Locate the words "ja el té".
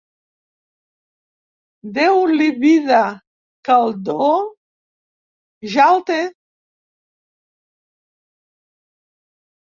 5.75-6.17